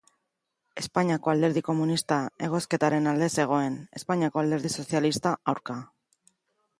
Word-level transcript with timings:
Espainiako 0.83 1.31
Alderdi 1.33 1.61
Komunista 1.67 2.17
egozketaren 2.47 3.09
alde 3.13 3.29
zegoen, 3.43 3.77
Espainiako 3.99 4.43
Alderdi 4.45 4.73
Sozialista, 4.77 5.35
aurka. 5.55 5.77